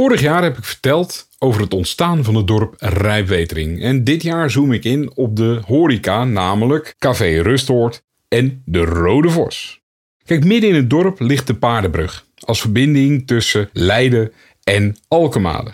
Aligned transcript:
Vorig 0.00 0.20
jaar 0.20 0.42
heb 0.42 0.58
ik 0.58 0.64
verteld 0.64 1.28
over 1.38 1.60
het 1.60 1.74
ontstaan 1.74 2.24
van 2.24 2.34
het 2.34 2.46
dorp 2.46 2.74
Rijpwetering. 2.78 3.82
En 3.82 4.04
dit 4.04 4.22
jaar 4.22 4.50
zoom 4.50 4.72
ik 4.72 4.84
in 4.84 5.16
op 5.16 5.36
de 5.36 5.60
horeca, 5.66 6.24
namelijk 6.24 6.94
Café 6.98 7.40
Rustoord 7.42 8.02
en 8.28 8.62
de 8.64 8.84
Rode 8.84 9.30
Vos. 9.30 9.80
Kijk, 10.24 10.44
midden 10.44 10.70
in 10.70 10.76
het 10.76 10.90
dorp 10.90 11.20
ligt 11.20 11.46
de 11.46 11.54
Paardenbrug 11.54 12.26
als 12.38 12.60
verbinding 12.60 13.26
tussen 13.26 13.68
Leiden 13.72 14.32
en 14.64 14.96
Alkemade. 15.08 15.72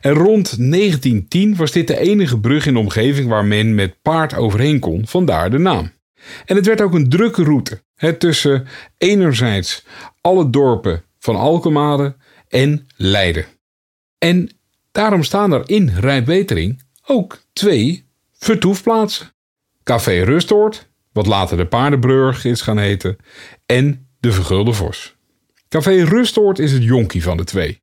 En 0.00 0.12
rond 0.12 0.56
1910 0.58 1.56
was 1.56 1.72
dit 1.72 1.86
de 1.86 1.98
enige 1.98 2.40
brug 2.40 2.66
in 2.66 2.72
de 2.72 2.78
omgeving 2.78 3.28
waar 3.28 3.44
men 3.44 3.74
met 3.74 4.02
paard 4.02 4.34
overheen 4.34 4.78
kon, 4.78 5.06
vandaar 5.06 5.50
de 5.50 5.58
naam. 5.58 5.92
En 6.44 6.56
het 6.56 6.66
werd 6.66 6.80
ook 6.80 6.94
een 6.94 7.08
drukke 7.08 7.44
route 7.44 7.82
hè, 7.94 8.12
tussen 8.12 8.66
enerzijds 8.98 9.86
alle 10.20 10.50
dorpen 10.50 11.02
van 11.18 11.36
Alkemade 11.36 12.16
en 12.50 12.86
Leiden. 12.96 13.46
En 14.18 14.50
daarom 14.92 15.22
staan 15.22 15.52
er 15.52 15.68
in 15.68 15.88
Rijpwetering 15.88 16.82
ook 17.06 17.42
twee 17.52 18.04
vertoefplaatsen. 18.32 19.32
Café 19.82 20.22
Rustoord, 20.22 20.88
wat 21.12 21.26
later 21.26 21.56
de 21.56 21.66
Paardenbrug 21.66 22.44
is 22.44 22.60
gaan 22.60 22.78
heten, 22.78 23.16
en 23.66 24.08
de 24.20 24.32
Vergulde 24.32 24.72
Vos. 24.72 25.16
Café 25.68 26.04
Rustoord 26.04 26.58
is 26.58 26.72
het 26.72 26.82
jonkie 26.82 27.22
van 27.22 27.36
de 27.36 27.44
twee. 27.44 27.82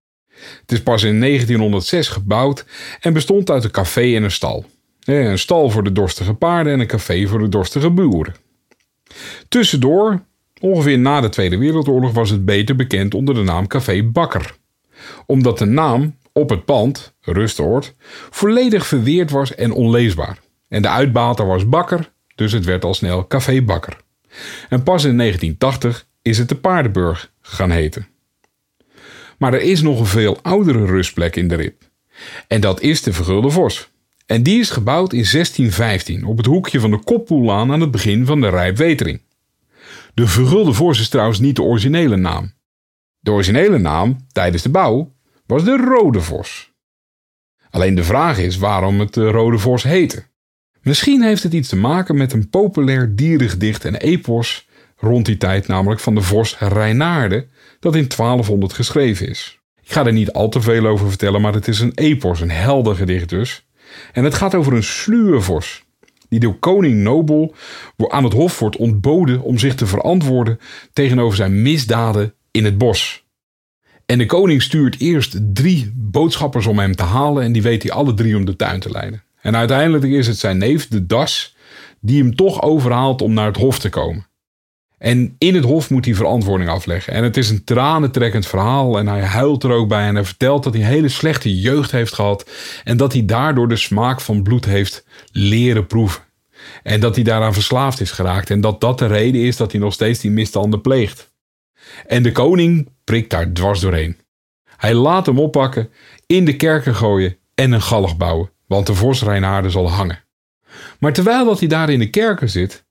Het 0.61 0.71
is 0.71 0.83
pas 0.83 1.03
in 1.03 1.19
1906 1.19 2.07
gebouwd 2.07 2.65
en 2.99 3.13
bestond 3.13 3.49
uit 3.49 3.63
een 3.63 3.71
café 3.71 4.15
en 4.15 4.23
een 4.23 4.31
stal. 4.31 4.65
Een 5.03 5.39
stal 5.39 5.69
voor 5.69 5.83
de 5.83 5.91
dorstige 5.91 6.33
paarden 6.33 6.73
en 6.73 6.79
een 6.79 6.87
café 6.87 7.27
voor 7.27 7.39
de 7.39 7.49
dorstige 7.49 7.89
boeren. 7.89 8.35
Tussendoor, 9.47 10.25
ongeveer 10.59 10.99
na 10.99 11.21
de 11.21 11.29
Tweede 11.29 11.57
Wereldoorlog, 11.57 12.11
was 12.11 12.29
het 12.29 12.45
beter 12.45 12.75
bekend 12.75 13.13
onder 13.13 13.35
de 13.35 13.43
naam 13.43 13.67
Café 13.67 14.03
Bakker. 14.03 14.55
Omdat 15.25 15.57
de 15.57 15.65
naam 15.65 16.17
op 16.31 16.49
het 16.49 16.65
pand, 16.65 17.13
Rustoord, 17.21 17.95
volledig 18.29 18.87
verweerd 18.87 19.31
was 19.31 19.55
en 19.55 19.71
onleesbaar. 19.71 20.37
En 20.69 20.81
de 20.81 20.89
uitbater 20.89 21.45
was 21.45 21.69
Bakker, 21.69 22.11
dus 22.35 22.51
het 22.51 22.65
werd 22.65 22.83
al 22.83 22.93
snel 22.93 23.27
Café 23.27 23.61
Bakker. 23.61 23.97
En 24.69 24.83
pas 24.83 25.03
in 25.03 25.17
1980 25.17 26.07
is 26.21 26.37
het 26.37 26.49
de 26.49 26.55
Paardenburg 26.55 27.31
gaan 27.41 27.71
heten. 27.71 28.07
Maar 29.37 29.53
er 29.53 29.61
is 29.61 29.81
nog 29.81 29.99
een 29.99 30.05
veel 30.05 30.39
oudere 30.41 30.85
rustplek 30.85 31.35
in 31.35 31.47
de 31.47 31.55
Rip. 31.55 31.83
En 32.47 32.61
dat 32.61 32.81
is 32.81 33.01
de 33.01 33.13
Vergulde 33.13 33.49
Vos. 33.49 33.89
En 34.25 34.43
die 34.43 34.59
is 34.59 34.69
gebouwd 34.69 35.13
in 35.13 35.25
1615 35.31 36.25
op 36.25 36.37
het 36.37 36.45
hoekje 36.45 36.79
van 36.79 36.91
de 36.91 37.03
Koppoelaan 37.03 37.71
aan 37.71 37.81
het 37.81 37.91
begin 37.91 38.25
van 38.25 38.41
de 38.41 38.49
Rijpwetering. 38.49 39.21
De 40.13 40.27
Vergulde 40.27 40.73
Vos 40.73 40.99
is 40.99 41.09
trouwens 41.09 41.39
niet 41.39 41.55
de 41.55 41.61
originele 41.61 42.15
naam. 42.15 42.53
De 43.19 43.31
originele 43.31 43.77
naam, 43.77 44.17
tijdens 44.31 44.63
de 44.63 44.69
bouw, 44.69 45.15
was 45.45 45.63
de 45.63 45.77
Rode 45.77 46.21
Vos. 46.21 46.71
Alleen 47.69 47.95
de 47.95 48.03
vraag 48.03 48.37
is 48.37 48.57
waarom 48.57 48.99
het 48.99 49.13
de 49.13 49.29
Rode 49.29 49.57
Vos 49.57 49.83
heette. 49.83 50.25
Misschien 50.81 51.23
heeft 51.23 51.43
het 51.43 51.53
iets 51.53 51.69
te 51.69 51.75
maken 51.75 52.17
met 52.17 52.33
een 52.33 52.49
populair 52.49 53.15
dierengedicht 53.15 53.85
en 53.85 53.95
epos 53.95 54.67
rond 54.97 55.25
die 55.25 55.37
tijd, 55.37 55.67
namelijk 55.67 55.99
van 55.99 56.15
de 56.15 56.21
vos 56.21 56.59
Reinaarde, 56.59 57.47
dat 57.79 57.95
in 57.95 58.07
1200 58.07 58.73
geschreven 58.73 59.29
is. 59.29 59.59
Ik 59.83 59.91
ga 59.91 60.05
er 60.05 60.13
niet 60.13 60.31
al 60.31 60.49
te 60.49 60.61
veel 60.61 60.85
over 60.85 61.09
vertellen, 61.09 61.41
maar 61.41 61.53
het 61.53 61.67
is 61.67 61.79
een 61.79 61.91
epos, 61.95 62.41
een 62.41 62.51
helder 62.51 62.95
gedicht 62.95 63.29
dus. 63.29 63.67
En 64.11 64.23
het 64.23 64.33
gaat 64.33 64.55
over 64.55 64.73
een 64.73 64.83
sluwe 64.83 65.41
vos, 65.41 65.85
die 66.29 66.39
door 66.39 66.55
koning 66.55 66.95
Nobel 66.95 67.55
aan 68.07 68.23
het 68.23 68.33
hof 68.33 68.59
wordt 68.59 68.77
ontboden 68.77 69.41
om 69.41 69.57
zich 69.57 69.75
te 69.75 69.85
verantwoorden 69.85 70.59
tegenover 70.93 71.37
zijn 71.37 71.61
misdaden 71.61 72.33
in 72.51 72.65
het 72.65 72.77
bos. 72.77 73.25
En 74.05 74.17
de 74.17 74.25
koning 74.25 74.61
stuurt 74.61 74.99
eerst 74.99 75.39
drie 75.53 75.91
boodschappers 75.95 76.65
om 76.65 76.79
hem 76.79 76.95
te 76.95 77.03
halen 77.03 77.43
en 77.43 77.51
die 77.51 77.61
weet 77.61 77.83
hij 77.83 77.91
alle 77.91 78.13
drie 78.13 78.35
om 78.35 78.45
de 78.45 78.55
tuin 78.55 78.79
te 78.79 78.91
leiden. 78.91 79.23
En 79.41 79.55
uiteindelijk 79.55 80.03
is 80.03 80.27
het 80.27 80.37
zijn 80.37 80.57
neef, 80.57 80.87
de 80.87 81.05
Das, 81.05 81.55
die 81.99 82.21
hem 82.21 82.35
toch 82.35 82.61
overhaalt 82.61 83.21
om 83.21 83.33
naar 83.33 83.45
het 83.45 83.57
hof 83.57 83.79
te 83.79 83.89
komen. 83.89 84.27
En 84.97 85.35
in 85.37 85.55
het 85.55 85.63
hof 85.63 85.89
moet 85.89 86.05
hij 86.05 86.15
verantwoording 86.15 86.69
afleggen. 86.69 87.13
En 87.13 87.23
het 87.23 87.37
is 87.37 87.49
een 87.49 87.63
tranentrekkend 87.63 88.47
verhaal. 88.47 88.97
En 88.97 89.07
hij 89.07 89.21
huilt 89.21 89.63
er 89.63 89.71
ook 89.71 89.87
bij. 89.87 90.07
En 90.07 90.15
hij 90.15 90.23
vertelt 90.25 90.63
dat 90.63 90.73
hij 90.73 90.81
een 90.81 90.89
hele 90.89 91.09
slechte 91.09 91.59
jeugd 91.59 91.91
heeft 91.91 92.13
gehad. 92.13 92.49
En 92.83 92.97
dat 92.97 93.13
hij 93.13 93.25
daardoor 93.25 93.67
de 93.67 93.75
smaak 93.75 94.21
van 94.21 94.43
bloed 94.43 94.65
heeft 94.65 95.05
leren 95.31 95.87
proeven. 95.87 96.21
En 96.83 96.99
dat 96.99 97.15
hij 97.15 97.23
daaraan 97.23 97.53
verslaafd 97.53 97.99
is 97.99 98.11
geraakt. 98.11 98.49
En 98.49 98.61
dat 98.61 98.81
dat 98.81 98.99
de 98.99 99.05
reden 99.05 99.41
is 99.41 99.57
dat 99.57 99.71
hij 99.71 99.81
nog 99.81 99.93
steeds 99.93 100.19
die 100.19 100.31
misstanden 100.31 100.81
pleegt. 100.81 101.31
En 102.07 102.23
de 102.23 102.31
koning 102.31 102.89
prikt 103.03 103.29
daar 103.29 103.51
dwars 103.51 103.79
doorheen. 103.79 104.17
Hij 104.77 104.93
laat 104.93 105.25
hem 105.25 105.39
oppakken, 105.39 105.89
in 106.25 106.45
de 106.45 106.55
kerken 106.55 106.95
gooien 106.95 107.37
en 107.55 107.71
een 107.71 107.81
galg 107.81 108.17
bouwen. 108.17 108.51
Want 108.67 108.87
de 108.87 108.95
vos 108.95 109.23
Reinaarde 109.23 109.69
zal 109.69 109.89
hangen. 109.89 110.23
Maar 110.99 111.13
terwijl 111.13 111.45
dat 111.45 111.59
hij 111.59 111.67
daar 111.67 111.89
in 111.89 111.99
de 111.99 112.09
kerken 112.09 112.49
zit, 112.49 112.85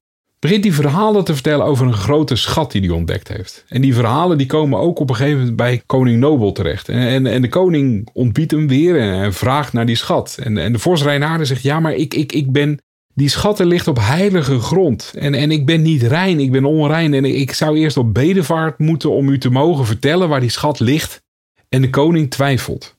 begint 0.47 0.65
hij 0.65 0.73
verhalen 0.73 1.25
te 1.25 1.35
vertellen 1.35 1.67
over 1.67 1.87
een 1.87 1.95
grote 1.95 2.37
schat 2.37 2.73
die 2.73 2.81
hij 2.81 2.91
ontdekt 2.91 3.29
heeft. 3.29 3.65
En 3.69 3.81
die 3.81 3.95
verhalen 3.95 4.39
die 4.39 4.47
komen 4.47 4.79
ook 4.79 4.99
op 4.99 5.11
een 5.11 5.17
gegeven 5.17 5.39
moment 5.39 5.57
bij 5.57 5.83
koning 5.87 6.21
Nobel 6.21 6.53
terecht. 6.53 6.89
En, 6.89 7.27
en, 7.27 7.43
de 7.43 7.49
koning 7.49 8.09
ontbiedt 8.13 8.51
hem 8.51 8.69
weer 8.69 9.01
en, 9.01 9.35
vraagt 9.35 9.73
naar 9.73 9.87
die 9.87 9.97
schat. 9.97 10.39
En, 10.43 10.59
en 10.59 10.73
de 10.73 10.79
vos 10.79 11.03
Reinaarde 11.03 11.45
zegt, 11.45 11.63
ja 11.63 11.81
maar 11.81 11.95
ik, 11.95 12.15
ik, 12.15 12.33
ik 12.33 12.53
ben... 12.53 12.79
Die 13.15 13.29
schatten 13.29 13.67
ligt 13.67 13.89
op 13.89 13.99
heilige 13.99 14.59
grond. 14.59 15.15
En, 15.19 15.35
en 15.35 15.51
ik 15.51 15.67
ben 15.67 15.83
niet 15.83 16.03
rein, 16.03 16.41
ik 16.41 16.53
ben 16.53 16.65
onrein. 16.65 17.15
En 17.15 17.25
ik 17.25 17.53
zou 17.53 17.79
eerst 17.79 17.97
op 17.97 18.15
bedevaart 18.15 18.79
moeten 18.79 19.11
om 19.11 19.29
u 19.29 19.39
te 19.39 19.51
mogen 19.51 19.87
vertellen 19.87 20.29
waar 20.29 20.41
die 20.41 20.51
schat 20.51 20.81
ligt. 20.81 21.23
En 21.69 21.81
de 21.81 21.91
koning 21.91 22.31
twijfelt. 22.31 22.97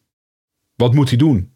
Wat 0.76 0.94
moet 0.94 1.10
hij 1.10 1.18
doen? 1.18 1.52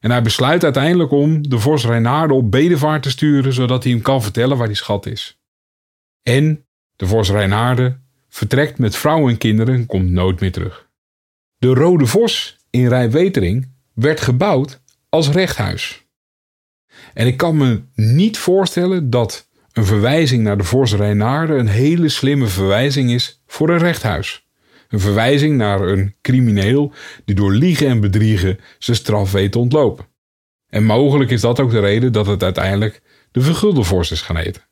En 0.00 0.10
hij 0.10 0.22
besluit 0.22 0.64
uiteindelijk 0.64 1.10
om 1.10 1.48
de 1.48 1.58
vos 1.58 1.86
Reinaarde 1.86 2.34
op 2.34 2.50
bedevaart 2.50 3.02
te 3.02 3.10
sturen, 3.10 3.52
zodat 3.52 3.82
hij 3.82 3.92
hem 3.92 4.02
kan 4.02 4.22
vertellen 4.22 4.56
waar 4.56 4.66
die 4.66 4.76
schat 4.76 5.06
is. 5.06 5.40
En 6.22 6.66
de 6.96 7.06
vos 7.06 7.30
Reinaarde 7.30 7.98
vertrekt 8.28 8.78
met 8.78 8.96
vrouw 8.96 9.28
en 9.28 9.38
kinderen 9.38 9.74
en 9.74 9.86
komt 9.86 10.10
nooit 10.10 10.40
meer 10.40 10.52
terug. 10.52 10.88
De 11.56 11.74
Rode 11.74 12.06
Vos 12.06 12.56
in 12.70 12.88
Rijwetering 12.88 13.68
werd 13.94 14.20
gebouwd 14.20 14.82
als 15.08 15.30
rechthuis. 15.30 16.04
En 17.14 17.26
ik 17.26 17.36
kan 17.36 17.56
me 17.56 17.82
niet 17.94 18.38
voorstellen 18.38 19.10
dat 19.10 19.48
een 19.72 19.84
verwijzing 19.84 20.42
naar 20.42 20.58
de 20.58 20.64
vos 20.64 20.94
Reinaarde 20.94 21.54
een 21.54 21.68
hele 21.68 22.08
slimme 22.08 22.46
verwijzing 22.46 23.10
is 23.10 23.42
voor 23.46 23.70
een 23.70 23.78
rechthuis. 23.78 24.48
Een 24.90 25.00
verwijzing 25.00 25.56
naar 25.56 25.80
een 25.80 26.14
crimineel 26.22 26.92
die 27.24 27.34
door 27.34 27.52
liegen 27.52 27.86
en 27.86 28.00
bedriegen 28.00 28.58
zijn 28.78 28.96
straf 28.96 29.32
weet 29.32 29.52
te 29.52 29.58
ontlopen. 29.58 30.06
En 30.68 30.84
mogelijk 30.84 31.30
is 31.30 31.40
dat 31.40 31.60
ook 31.60 31.70
de 31.70 31.80
reden 31.80 32.12
dat 32.12 32.26
het 32.26 32.42
uiteindelijk 32.42 33.02
de 33.30 33.40
Vergulde 33.40 33.82
Vorst 33.82 34.12
is 34.12 34.22
gaan 34.22 34.36
eten. 34.36 34.62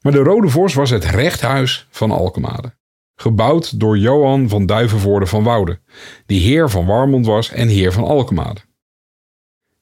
Maar 0.00 0.12
de 0.12 0.18
Rode 0.18 0.48
Vorst 0.48 0.74
was 0.74 0.90
het 0.90 1.04
rechthuis 1.04 1.86
van 1.90 2.10
Alkemade. 2.10 2.74
Gebouwd 3.14 3.80
door 3.80 3.98
Johan 3.98 4.48
van 4.48 4.66
Duivenvoorde 4.66 5.26
van 5.26 5.42
Woude, 5.42 5.80
die 6.26 6.40
heer 6.40 6.70
van 6.70 6.86
Warmond 6.86 7.26
was 7.26 7.50
en 7.50 7.68
heer 7.68 7.92
van 7.92 8.04
Alkemade. 8.04 8.60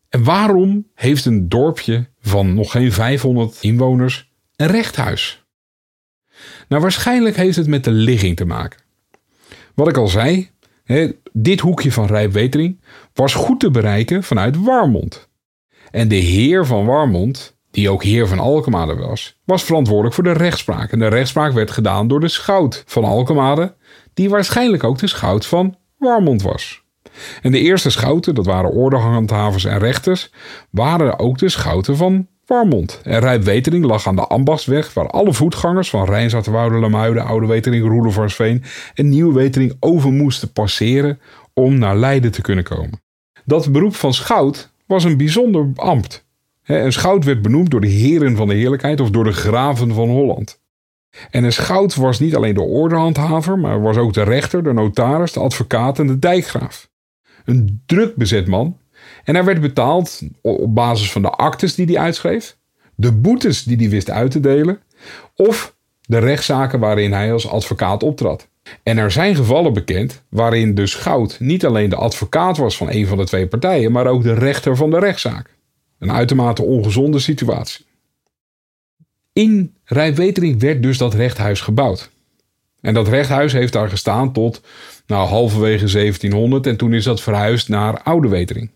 En 0.08 0.24
waarom 0.24 0.90
heeft 0.94 1.24
een 1.24 1.48
dorpje 1.48 2.10
van 2.20 2.54
nog 2.54 2.70
geen 2.70 2.92
500 2.92 3.58
inwoners 3.60 4.30
een 4.56 4.66
rechthuis? 4.66 5.44
Nou, 6.68 6.82
waarschijnlijk 6.82 7.36
heeft 7.36 7.56
het 7.56 7.66
met 7.66 7.84
de 7.84 7.90
ligging 7.90 8.36
te 8.36 8.44
maken. 8.44 8.86
Wat 9.78 9.88
ik 9.88 9.96
al 9.96 10.08
zei, 10.08 10.50
hè, 10.84 11.08
dit 11.32 11.60
hoekje 11.60 11.92
van 11.92 12.06
Rijpwetering 12.06 12.80
was 13.14 13.34
goed 13.34 13.60
te 13.60 13.70
bereiken 13.70 14.22
vanuit 14.22 14.62
Warmond. 14.62 15.28
En 15.90 16.08
de 16.08 16.16
heer 16.16 16.66
van 16.66 16.86
Warmond, 16.86 17.56
die 17.70 17.90
ook 17.90 18.02
heer 18.02 18.28
van 18.28 18.38
Alkemade 18.38 18.94
was, 18.94 19.40
was 19.44 19.64
verantwoordelijk 19.64 20.14
voor 20.14 20.24
de 20.24 20.32
rechtspraak. 20.32 20.92
En 20.92 20.98
de 20.98 21.06
rechtspraak 21.06 21.52
werd 21.52 21.70
gedaan 21.70 22.08
door 22.08 22.20
de 22.20 22.28
schout 22.28 22.82
van 22.86 23.04
Alkemade, 23.04 23.74
die 24.14 24.30
waarschijnlijk 24.30 24.84
ook 24.84 24.98
de 24.98 25.06
schout 25.06 25.46
van 25.46 25.76
Warmond 25.98 26.42
was. 26.42 26.82
En 27.42 27.52
de 27.52 27.60
eerste 27.60 27.90
schouten, 27.90 28.34
dat 28.34 28.46
waren 28.46 28.70
ordehandhavers 28.70 29.64
en 29.64 29.78
rechters, 29.78 30.30
waren 30.70 31.18
ook 31.18 31.38
de 31.38 31.48
schouten 31.48 31.96
van 31.96 32.28
Warmond. 32.48 33.00
En 33.02 33.20
Rijpwetering 33.20 33.84
lag 33.84 34.06
aan 34.06 34.16
de 34.16 34.26
Ambachtsweg, 34.26 34.94
waar 34.94 35.10
alle 35.10 35.32
voetgangers 35.32 35.90
van 35.90 36.04
Rijnzaterwoude, 36.04 36.78
Lamuiden, 36.78 37.24
Oude 37.24 37.46
Wetering, 37.46 37.86
Roelevarsveen 37.86 38.62
en 38.94 39.08
Nieuwe 39.08 39.34
Wetering 39.34 39.76
over 39.80 40.12
moesten 40.12 40.52
passeren 40.52 41.20
om 41.52 41.78
naar 41.78 41.96
Leiden 41.96 42.32
te 42.32 42.40
kunnen 42.40 42.64
komen. 42.64 43.02
Dat 43.44 43.72
beroep 43.72 43.94
van 43.94 44.14
schout 44.14 44.72
was 44.86 45.04
een 45.04 45.16
bijzonder 45.16 45.66
ambt. 45.74 46.26
Een 46.64 46.92
schout 46.92 47.24
werd 47.24 47.42
benoemd 47.42 47.70
door 47.70 47.80
de 47.80 47.86
heren 47.86 48.36
van 48.36 48.48
de 48.48 48.54
heerlijkheid 48.54 49.00
of 49.00 49.10
door 49.10 49.24
de 49.24 49.32
graven 49.32 49.94
van 49.94 50.08
Holland. 50.08 50.60
En 51.30 51.44
een 51.44 51.52
schout 51.52 51.94
was 51.94 52.18
niet 52.18 52.36
alleen 52.36 52.54
de 52.54 52.60
ordehandhaver, 52.60 53.58
maar 53.58 53.82
was 53.82 53.96
ook 53.96 54.12
de 54.12 54.22
rechter, 54.22 54.62
de 54.62 54.72
notaris, 54.72 55.32
de 55.32 55.40
advocaat 55.40 55.98
en 55.98 56.06
de 56.06 56.18
dijkgraaf. 56.18 56.90
Een 57.44 57.82
druk 57.86 58.16
bezet 58.16 58.46
man. 58.46 58.76
En 59.28 59.34
hij 59.34 59.44
werd 59.44 59.60
betaald 59.60 60.20
op 60.42 60.74
basis 60.74 61.12
van 61.12 61.22
de 61.22 61.30
actes 61.30 61.74
die 61.74 61.86
hij 61.86 61.98
uitschreef, 61.98 62.56
de 62.94 63.12
boetes 63.12 63.62
die 63.62 63.76
hij 63.76 63.88
wist 63.88 64.10
uit 64.10 64.30
te 64.30 64.40
delen, 64.40 64.80
of 65.36 65.74
de 66.00 66.18
rechtszaken 66.18 66.80
waarin 66.80 67.12
hij 67.12 67.32
als 67.32 67.48
advocaat 67.48 68.02
optrad. 68.02 68.48
En 68.82 68.98
er 68.98 69.10
zijn 69.10 69.34
gevallen 69.34 69.72
bekend 69.72 70.22
waarin 70.28 70.74
de 70.74 70.86
schout 70.86 71.40
niet 71.40 71.66
alleen 71.66 71.90
de 71.90 71.96
advocaat 71.96 72.56
was 72.56 72.76
van 72.76 72.90
een 72.90 73.06
van 73.06 73.18
de 73.18 73.24
twee 73.24 73.46
partijen, 73.46 73.92
maar 73.92 74.06
ook 74.06 74.22
de 74.22 74.34
rechter 74.34 74.76
van 74.76 74.90
de 74.90 74.98
rechtszaak. 74.98 75.54
Een 75.98 76.12
uitermate 76.12 76.62
ongezonde 76.62 77.18
situatie. 77.18 77.84
In 79.32 79.74
Rijwetering 79.84 80.60
werd 80.60 80.82
dus 80.82 80.98
dat 80.98 81.14
rechthuis 81.14 81.60
gebouwd. 81.60 82.10
En 82.80 82.94
dat 82.94 83.08
rechthuis 83.08 83.52
heeft 83.52 83.72
daar 83.72 83.88
gestaan 83.88 84.32
tot 84.32 84.60
nou, 85.06 85.28
halverwege 85.28 85.92
1700 85.92 86.66
en 86.66 86.76
toen 86.76 86.94
is 86.94 87.04
dat 87.04 87.20
verhuisd 87.20 87.68
naar 87.68 88.02
Oude 88.02 88.28
Wetering. 88.28 88.70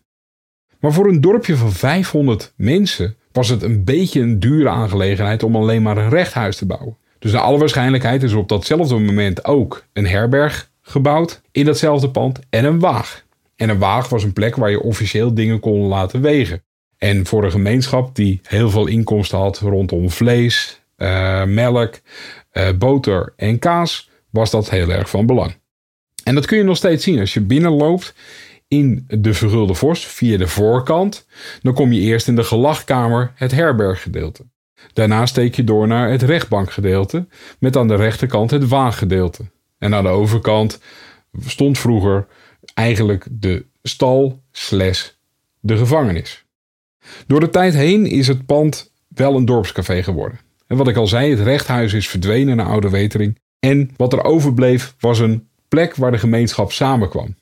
Maar 0.83 0.93
voor 0.93 1.09
een 1.09 1.21
dorpje 1.21 1.57
van 1.57 1.73
500 1.73 2.53
mensen 2.57 3.17
was 3.33 3.49
het 3.49 3.63
een 3.63 3.85
beetje 3.85 4.21
een 4.21 4.41
dure 4.41 4.69
aangelegenheid 4.69 5.43
om 5.43 5.57
alleen 5.57 5.83
maar 5.83 5.97
een 5.97 6.09
rechthuis 6.09 6.57
te 6.57 6.67
bouwen. 6.67 6.97
Dus 7.19 7.33
naar 7.33 7.41
alle 7.41 7.59
waarschijnlijkheid 7.59 8.23
is 8.23 8.33
op 8.33 8.49
datzelfde 8.49 8.99
moment 8.99 9.45
ook 9.45 9.85
een 9.93 10.07
herberg 10.07 10.71
gebouwd 10.81 11.41
in 11.53 11.65
datzelfde 11.65 12.11
pand 12.11 12.39
en 12.51 12.65
een 12.65 12.79
waag. 12.79 13.25
En 13.57 13.69
een 13.69 13.79
waag 13.79 14.09
was 14.09 14.23
een 14.25 14.33
plek 14.33 14.57
waar 14.57 14.71
je 14.71 14.83
officieel 14.83 15.35
dingen 15.35 15.61
kon 15.61 15.81
laten 15.81 16.21
wegen. 16.21 16.63
En 16.99 17.27
voor 17.27 17.45
een 17.45 17.51
gemeenschap 17.51 18.15
die 18.15 18.41
heel 18.43 18.71
veel 18.71 18.87
inkomsten 18.87 19.39
had 19.39 19.59
rondom 19.59 20.11
vlees, 20.11 20.83
uh, 20.97 21.45
melk, 21.45 22.01
uh, 22.53 22.69
boter 22.79 23.33
en 23.37 23.59
kaas, 23.59 24.11
was 24.31 24.51
dat 24.51 24.71
heel 24.71 24.91
erg 24.91 25.11
van 25.11 25.27
belang. 25.27 25.57
En 26.25 26.35
dat 26.35 26.47
kun 26.47 26.59
je 26.59 26.65
nog 26.65 26.77
steeds 26.77 27.05
zien 27.05 27.21
als 27.21 27.35
je 27.35 27.41
binnenloopt 27.41 28.15
in 28.73 29.05
de 29.09 29.35
Vergulde 29.35 29.75
Vos 29.75 30.07
via 30.07 30.39
de 30.39 30.49
voorkant. 30.49 31.27
Dan 31.63 31.75
kom 31.75 31.93
je 31.93 32.01
eerst 32.01 32.29
in 32.29 32.37
de 32.37 32.45
gelachkamer, 32.45 33.33
het 33.35 33.53
herberggedeelte. 33.53 34.45
Daarna 34.93 35.27
steek 35.27 35.55
je 35.55 35.65
door 35.65 35.87
naar 35.87 36.11
het 36.11 36.23
rechtbankgedeelte, 36.23 37.27
met 37.59 37.77
aan 37.77 37.89
de 37.89 37.97
rechterkant 37.97 38.51
het 38.51 38.69
waaggedeelte. 38.69 39.45
En 39.79 39.95
aan 39.95 40.03
de 40.03 40.09
overkant 40.09 40.81
stond 41.47 41.79
vroeger 41.79 42.27
eigenlijk 42.75 43.27
de 43.31 43.65
stal 43.83 44.43
slash 44.53 45.09
de 45.61 45.77
gevangenis. 45.77 46.45
Door 47.27 47.41
de 47.41 47.51
tijd 47.51 47.75
heen 47.75 48.07
is 48.07 48.27
het 48.27 48.47
pand 48.47 48.93
wel 49.09 49.37
een 49.37 49.45
dorpscafé 49.45 50.03
geworden. 50.03 50.39
En 50.67 50.77
wat 50.77 50.89
ik 50.89 50.97
al 50.97 51.07
zei, 51.07 51.31
het 51.31 51.41
rechthuis 51.41 51.93
is 51.93 52.09
verdwenen 52.09 52.57
naar 52.57 52.67
Oude 52.67 52.91
Wetering. 52.91 53.39
En 53.59 53.91
wat 53.97 54.13
er 54.13 54.25
overbleef 54.25 54.95
was 54.99 55.19
een 55.19 55.49
plek 55.69 55.97
waar 55.97 56.11
de 56.11 56.19
gemeenschap 56.19 56.73
samenkwam. 56.73 57.35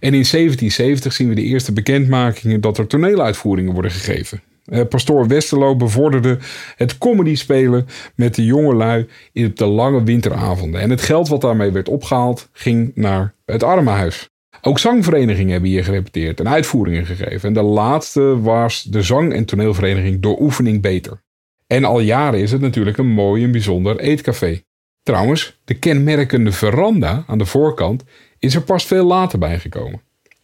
En 0.00 0.14
in 0.14 0.26
1770 0.30 1.12
zien 1.12 1.28
we 1.28 1.34
de 1.34 1.42
eerste 1.42 1.72
bekendmakingen 1.72 2.60
dat 2.60 2.78
er 2.78 2.86
toneeluitvoeringen 2.86 3.72
worden 3.72 3.90
gegeven. 3.90 4.40
Eh, 4.64 4.80
pastoor 4.88 5.26
Westerlo 5.26 5.76
bevorderde 5.76 6.38
het 6.76 6.98
comedy 6.98 7.34
spelen 7.34 7.86
met 8.14 8.34
de 8.34 8.44
jongelui 8.44 9.06
in 9.32 9.50
de 9.54 9.66
lange 9.66 10.02
winteravonden. 10.02 10.80
En 10.80 10.90
het 10.90 11.02
geld 11.02 11.28
wat 11.28 11.40
daarmee 11.40 11.70
werd 11.70 11.88
opgehaald 11.88 12.48
ging 12.52 12.92
naar 12.94 13.34
het 13.44 13.62
armenhuis. 13.62 14.28
Ook 14.62 14.78
zangverenigingen 14.78 15.52
hebben 15.52 15.70
hier 15.70 15.84
gerepeteerd 15.84 16.40
en 16.40 16.48
uitvoeringen 16.48 17.06
gegeven. 17.06 17.48
En 17.48 17.54
de 17.54 17.62
laatste 17.62 18.40
was 18.40 18.82
de 18.82 19.02
zang- 19.02 19.32
en 19.32 19.44
toneelvereniging 19.44 20.20
Door 20.20 20.40
Oefening 20.40 20.82
Beter. 20.82 21.22
En 21.66 21.84
al 21.84 22.00
jaren 22.00 22.40
is 22.40 22.52
het 22.52 22.60
natuurlijk 22.60 22.98
een 22.98 23.10
mooi 23.10 23.44
en 23.44 23.52
bijzonder 23.52 23.98
eetcafé. 23.98 24.60
Trouwens, 25.02 25.60
de 25.64 25.74
kenmerkende 25.74 26.52
veranda 26.52 27.24
aan 27.26 27.38
de 27.38 27.46
voorkant 27.46 28.04
is 28.40 28.54
er 28.54 28.62
pas 28.62 28.84
veel 28.84 29.04
later 29.04 29.38
bijgekomen. 29.38 30.00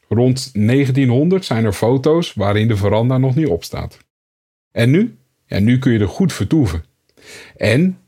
Rond 0.09 0.51
1900 0.55 1.45
zijn 1.45 1.65
er 1.65 1.73
foto's 1.73 2.35
waarin 2.35 2.69
de 2.69 2.77
veranda 2.77 3.19
nog 3.19 3.35
niet 3.35 3.47
op 3.47 3.65
staat. 3.65 3.99
En 4.73 4.91
nu? 4.91 5.17
Ja, 5.47 5.59
nu 5.59 5.79
kun 5.79 5.93
je 5.93 5.99
er 5.99 6.09
goed 6.09 6.33
vertoeven. 6.33 6.85
En 7.57 7.99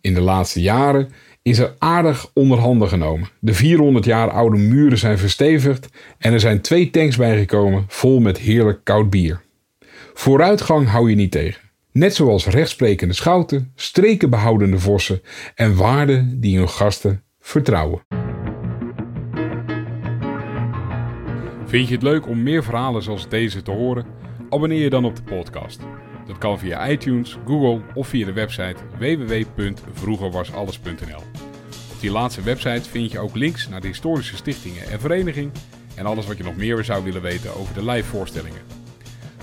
in 0.00 0.14
de 0.14 0.20
laatste 0.20 0.60
jaren 0.60 1.08
is 1.42 1.58
er 1.58 1.74
aardig 1.78 2.30
onderhanden 2.34 2.88
genomen. 2.88 3.28
De 3.40 3.54
400 3.54 4.04
jaar 4.04 4.30
oude 4.30 4.56
muren 4.56 4.98
zijn 4.98 5.18
verstevigd 5.18 5.88
en 6.18 6.32
er 6.32 6.40
zijn 6.40 6.60
twee 6.60 6.90
tanks 6.90 7.16
bijgekomen 7.16 7.84
vol 7.88 8.20
met 8.20 8.38
heerlijk 8.38 8.80
koud 8.84 9.10
bier. 9.10 9.40
Vooruitgang 10.14 10.88
hou 10.88 11.10
je 11.10 11.16
niet 11.16 11.30
tegen. 11.30 11.60
Net 11.92 12.14
zoals 12.14 12.46
rechtsprekende 12.46 13.14
schouten, 13.14 13.72
streken 13.74 14.30
behoudende 14.30 14.78
vossen 14.78 15.22
en 15.54 15.76
waarden 15.76 16.40
die 16.40 16.58
hun 16.58 16.68
gasten 16.68 17.22
vertrouwen. 17.40 18.23
Vind 21.74 21.88
je 21.88 21.94
het 21.94 22.02
leuk 22.02 22.26
om 22.26 22.42
meer 22.42 22.64
verhalen 22.64 23.02
zoals 23.02 23.28
deze 23.28 23.62
te 23.62 23.70
horen? 23.70 24.06
Abonneer 24.50 24.80
je 24.80 24.90
dan 24.90 25.04
op 25.04 25.16
de 25.16 25.22
podcast. 25.22 25.80
Dat 26.26 26.38
kan 26.38 26.58
via 26.58 26.88
iTunes, 26.88 27.38
Google 27.46 27.80
of 27.94 28.08
via 28.08 28.26
de 28.26 28.32
website 28.32 28.76
www.vroegerwasalles.nl. 28.98 31.22
Op 31.92 32.00
die 32.00 32.10
laatste 32.10 32.42
website 32.42 32.90
vind 32.90 33.12
je 33.12 33.18
ook 33.18 33.34
links 33.34 33.68
naar 33.68 33.80
de 33.80 33.86
historische 33.86 34.36
stichtingen 34.36 34.86
en 34.86 35.00
vereniging 35.00 35.52
en 35.94 36.06
alles 36.06 36.26
wat 36.26 36.36
je 36.36 36.42
nog 36.42 36.56
meer 36.56 36.84
zou 36.84 37.04
willen 37.04 37.22
weten 37.22 37.56
over 37.56 37.74
de 37.74 37.84
live 37.84 38.08
voorstellingen. 38.08 38.62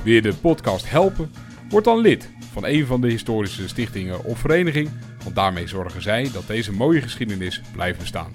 Wil 0.04 0.13
je 0.13 0.22
de 0.22 0.34
podcast 0.34 0.89
helpen? 0.89 1.31
Word 1.69 1.84
dan 1.84 2.00
lid 2.00 2.31
van 2.51 2.66
een 2.66 2.86
van 2.86 3.01
de 3.01 3.10
historische 3.10 3.68
stichtingen 3.68 4.24
of 4.24 4.39
vereniging, 4.39 4.89
want 5.24 5.36
daarmee 5.36 5.68
zorgen 5.68 6.01
zij 6.01 6.30
dat 6.34 6.48
deze 6.48 6.72
mooie 6.72 7.01
geschiedenis 7.01 7.62
blijft 7.74 8.00
bestaan. 8.00 8.31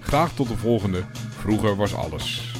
Graag 0.00 0.34
tot 0.34 0.48
de 0.48 0.56
volgende. 0.56 1.02
Vroeger 1.28 1.76
was 1.76 1.94
alles. 1.94 2.57